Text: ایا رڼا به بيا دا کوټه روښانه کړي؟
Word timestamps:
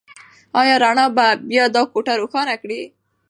ایا 0.59 0.75
رڼا 0.83 1.05
به 1.15 1.27
بيا 1.49 1.65
دا 1.75 1.81
کوټه 1.91 2.13
روښانه 2.21 2.55
کړي؟ 2.61 2.81